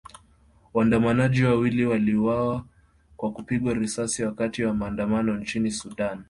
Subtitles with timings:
[0.73, 2.65] Waandamanaji wawili waliuawa
[3.17, 6.19] kwa kupigwa risasi wakati wa maandamano nchini Sudan